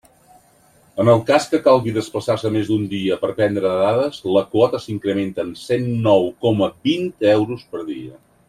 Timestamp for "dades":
3.83-4.19